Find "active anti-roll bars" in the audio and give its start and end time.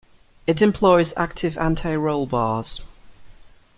1.15-2.81